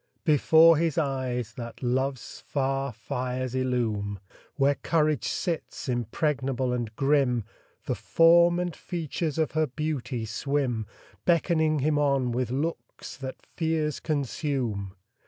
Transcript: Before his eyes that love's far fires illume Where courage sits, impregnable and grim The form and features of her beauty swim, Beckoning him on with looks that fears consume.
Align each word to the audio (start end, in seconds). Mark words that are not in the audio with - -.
Before 0.23 0.77
his 0.77 0.97
eyes 0.97 1.53
that 1.57 1.83
love's 1.83 2.43
far 2.47 2.91
fires 2.91 3.53
illume 3.53 4.19
Where 4.55 4.73
courage 4.73 5.25
sits, 5.25 5.87
impregnable 5.87 6.73
and 6.73 6.91
grim 6.95 7.43
The 7.85 7.93
form 7.93 8.57
and 8.59 8.75
features 8.75 9.37
of 9.37 9.51
her 9.51 9.67
beauty 9.67 10.25
swim, 10.25 10.87
Beckoning 11.25 11.81
him 11.81 11.99
on 11.99 12.31
with 12.31 12.49
looks 12.49 13.15
that 13.17 13.45
fears 13.45 13.99
consume. 13.99 14.95